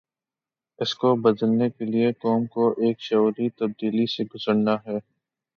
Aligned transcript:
اس 0.79 0.93
کو 0.95 1.15
بدلنے 1.15 1.69
کے 1.69 1.85
لیے 1.85 2.11
قوم 2.13 2.45
کو 2.45 2.69
ایک 2.77 3.01
شعوری 3.01 3.49
تبدیلی 3.49 4.05
سے 4.05 4.23
گزرنا 4.25 4.75
ہے۔ 4.87 4.97